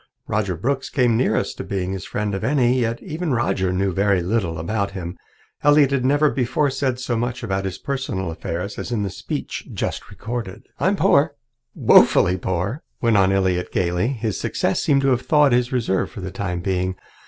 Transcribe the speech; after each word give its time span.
Roger 0.25 0.57
Brooks 0.57 0.89
came 0.89 1.15
nearest 1.15 1.57
to 1.57 1.63
being 1.63 1.91
his 1.91 2.05
friend 2.05 2.33
of 2.33 2.43
any, 2.43 2.79
yet 2.79 3.03
even 3.03 3.33
Roger 3.35 3.71
knew 3.71 3.93
very 3.93 4.23
little 4.23 4.57
about 4.57 4.89
him. 4.93 5.15
Elliott 5.63 5.91
had 5.91 6.03
never 6.03 6.31
before 6.31 6.71
said 6.71 6.99
so 6.99 7.15
much 7.15 7.43
about 7.43 7.65
his 7.65 7.77
personal 7.77 8.31
affairs 8.31 8.79
as 8.79 8.91
in 8.91 9.03
the 9.03 9.11
speech 9.11 9.67
just 9.71 10.09
recorded. 10.09 10.63
"I'm 10.79 10.95
poor 10.95 11.35
woefully 11.75 12.37
poor," 12.39 12.81
went 12.99 13.15
on 13.17 13.31
Elliott 13.31 13.71
gaily. 13.71 14.07
His 14.07 14.39
success 14.39 14.81
seemed 14.81 15.01
to 15.01 15.09
have 15.09 15.21
thawed 15.21 15.51
his 15.51 15.71
reserve 15.71 16.09
for 16.09 16.21
the 16.21 16.31
time 16.31 16.61
being. 16.61 16.95